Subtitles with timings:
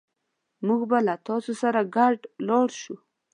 [0.65, 2.17] موږ به له تاسو سره ګډ
[2.47, 2.95] لاړ شو